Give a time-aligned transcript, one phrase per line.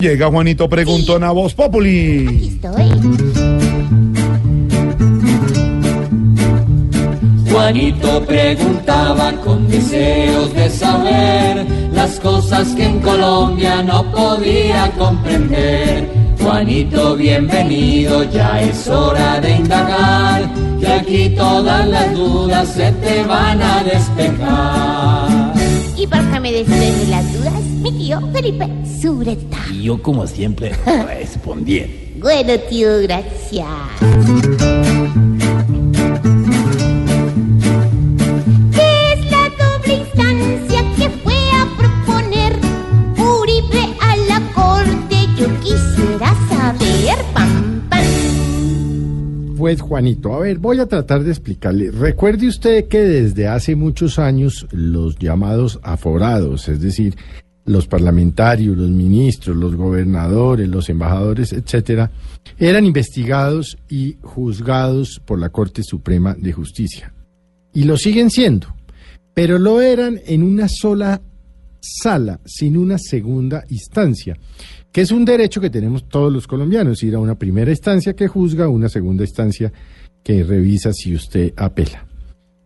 [0.00, 2.60] Llega Juanito Preguntón a Voz Populi.
[7.48, 16.10] Juanito preguntaba con deseos de saber las cosas que en Colombia no podía comprender.
[16.42, 23.62] Juanito, bienvenido, ya es hora de indagar, que aquí todas las dudas se te van
[23.62, 25.33] a despejar.
[26.44, 28.68] Me despeje las dudas, mi tío Felipe
[29.00, 29.56] Sureta.
[29.72, 30.72] Y yo, como siempre,
[31.06, 31.94] respondiendo.
[32.20, 33.66] Bueno, tío, gracias.
[49.80, 51.90] Juanito, a ver, voy a tratar de explicarle.
[51.90, 57.16] Recuerde usted que desde hace muchos años los llamados aforados, es decir,
[57.64, 62.10] los parlamentarios, los ministros, los gobernadores, los embajadores, etcétera,
[62.58, 67.12] eran investigados y juzgados por la Corte Suprema de Justicia.
[67.72, 68.68] Y lo siguen siendo,
[69.32, 71.22] pero lo eran en una sola
[71.80, 74.36] sala, sin una segunda instancia,
[74.94, 78.28] que es un derecho que tenemos todos los colombianos, ir a una primera instancia que
[78.28, 79.72] juzga, una segunda instancia
[80.22, 82.06] que revisa si usted apela.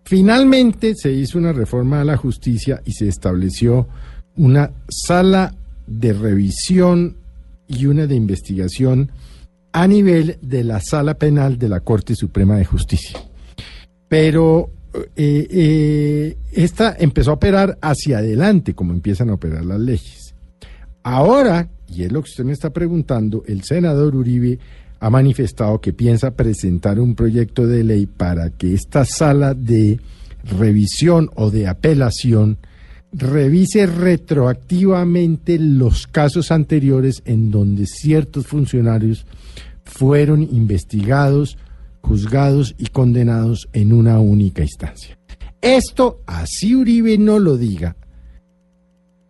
[0.04, 3.88] Finalmente se hizo una reforma a la justicia y se estableció
[4.36, 5.54] una sala
[5.86, 7.16] de revisión
[7.66, 9.10] y una de investigación
[9.72, 13.18] a nivel de la sala penal de la Corte Suprema de Justicia.
[14.06, 14.68] Pero
[15.16, 20.34] eh, eh, esta empezó a operar hacia adelante, como empiezan a operar las leyes.
[21.02, 24.58] Ahora, y es lo que usted me está preguntando, el senador Uribe
[25.00, 30.00] ha manifestado que piensa presentar un proyecto de ley para que esta sala de
[30.44, 32.58] revisión o de apelación
[33.12, 39.24] revise retroactivamente los casos anteriores en donde ciertos funcionarios
[39.84, 41.56] fueron investigados,
[42.02, 45.18] juzgados y condenados en una única instancia.
[45.60, 47.96] Esto, así Uribe no lo diga,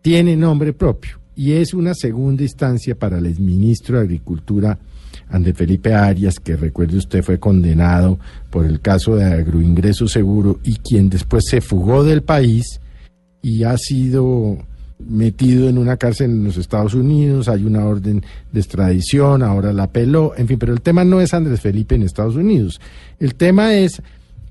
[0.01, 4.77] tiene nombre propio y es una segunda instancia para el exministro de Agricultura,
[5.29, 8.19] Andrés Felipe Arias, que recuerde usted fue condenado
[8.49, 12.81] por el caso de agroingreso seguro y quien después se fugó del país
[13.41, 14.57] y ha sido
[14.99, 18.21] metido en una cárcel en los Estados Unidos, hay una orden
[18.51, 22.03] de extradición, ahora la apeló, en fin, pero el tema no es Andrés Felipe en
[22.03, 22.81] Estados Unidos,
[23.17, 24.01] el tema es,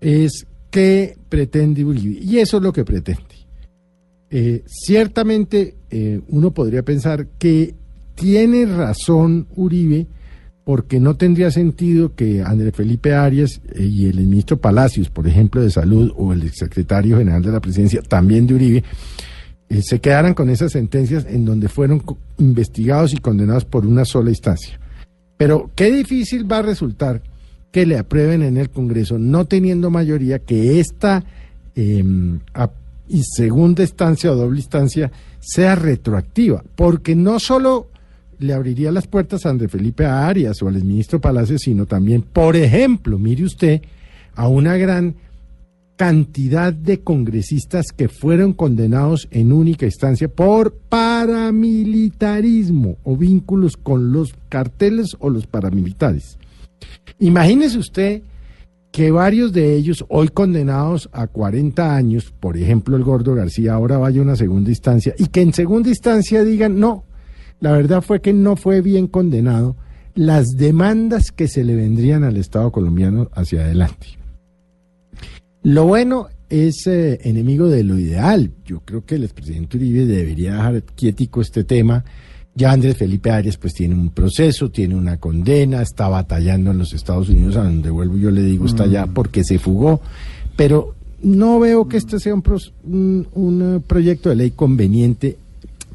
[0.00, 3.48] es qué pretende Uribe, y eso es lo que pretende.
[4.31, 7.75] Eh, ciertamente eh, uno podría pensar que
[8.15, 10.06] tiene razón Uribe,
[10.65, 15.62] porque no tendría sentido que Andrés Felipe Arias eh, y el ministro Palacios, por ejemplo,
[15.62, 18.84] de Salud, o el secretario general de la presidencia, también de Uribe,
[19.71, 22.03] eh, se quedaran con esas sentencias en donde fueron
[22.38, 24.78] investigados y condenados por una sola instancia.
[25.37, 27.22] Pero qué difícil va a resultar
[27.71, 31.25] que le aprueben en el Congreso, no teniendo mayoría, que esta
[31.77, 32.05] eh,
[33.09, 35.11] y segunda instancia o doble instancia
[35.41, 37.89] sea retroactiva, porque no solo
[38.39, 42.55] le abriría las puertas a André Felipe Arias o al exministro Palacios, sino también, por
[42.57, 43.83] ejemplo, mire usted,
[44.35, 45.17] a una gran
[45.97, 54.33] cantidad de congresistas que fueron condenados en única instancia por paramilitarismo o vínculos con los
[54.49, 56.39] carteles o los paramilitares.
[57.19, 58.23] Imagínese usted
[58.99, 63.97] que varios de ellos, hoy condenados a 40 años, por ejemplo el Gordo García, ahora
[63.97, 67.05] vaya a una segunda instancia, y que en segunda instancia digan, no,
[67.61, 69.77] la verdad fue que no fue bien condenado
[70.17, 74.19] las demandas que se le vendrían al Estado colombiano hacia adelante.
[75.62, 78.51] Lo bueno es eh, enemigo de lo ideal.
[78.65, 82.05] Yo creo que el expresidente Uribe debería dejar quietico este tema.
[82.58, 86.93] Ya Andrés Felipe Arias pues tiene un proceso, tiene una condena, está batallando en los
[86.93, 90.00] Estados Unidos, a donde vuelvo yo le digo está allá porque se fugó,
[90.56, 92.43] pero no veo que este sea un,
[92.84, 95.37] un, un eh, proyecto de ley conveniente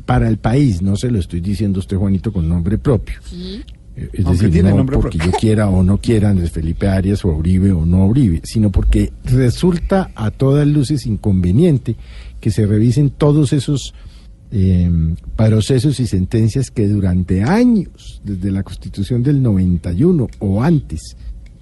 [0.06, 0.82] para el país.
[0.82, 3.16] No se lo estoy diciendo a usted, Juanito, con nombre propio.
[3.30, 3.62] Sí.
[3.96, 7.72] Eh, Es decir, no porque yo quiera o no quiera Andrés Felipe Arias o Uribe
[7.72, 11.96] o no Uribe, sino porque resulta a todas luces inconveniente
[12.40, 13.94] que se revisen todos esos
[14.56, 14.88] eh,
[15.36, 21.18] procesos y sentencias que durante años, desde la constitución del 91 o antes,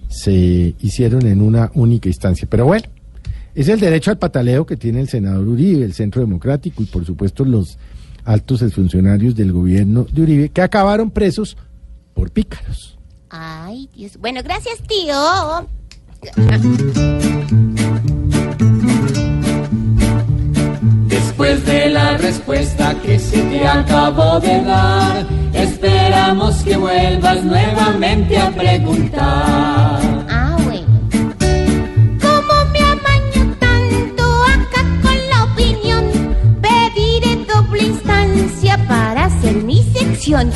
[0.10, 2.50] se hicieron en una única instancia.
[2.52, 2.84] Pero bueno,
[3.56, 7.06] es el derecho al pataleo que tiene el senador Uribe, el Centro Democrático y por
[7.06, 7.78] supuesto los
[8.26, 11.56] altos funcionarios del gobierno de Uribe que acabaron presos
[12.14, 13.00] por pícaros.
[13.30, 14.18] Ay, Dios.
[14.18, 15.16] Bueno, gracias, tío.
[24.10, 25.26] de dar.
[25.54, 30.00] Esperamos que vuelvas nuevamente a preguntar.
[30.28, 30.88] Ah, bueno.
[32.20, 34.24] Como me amaño tanto
[34.56, 40.52] acá con la opinión, pediré doble instancia para hacer mi sección.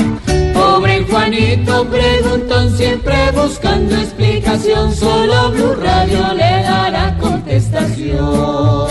[0.52, 8.89] Pobre Juanito preguntón, siempre buscando explicación, solo Blue Radio le dará contestación.